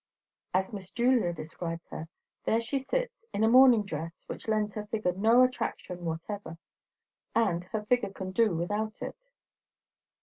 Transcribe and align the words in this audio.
As 0.51 0.73
Miss 0.73 0.89
Julia 0.89 1.31
described 1.31 1.87
her, 1.91 2.07
there 2.45 2.59
she 2.59 2.79
sits, 2.79 3.23
in 3.33 3.43
a 3.43 3.47
morning 3.47 3.83
dress 3.85 4.23
which 4.25 4.47
lends 4.47 4.73
her 4.73 4.87
figure 4.87 5.11
no 5.13 5.43
attraction 5.43 6.05
whatever. 6.05 6.57
And 7.35 7.65
her 7.65 7.85
figure 7.85 8.09
can 8.09 8.31
do 8.31 8.55
without 8.55 8.99
it. 9.03 9.15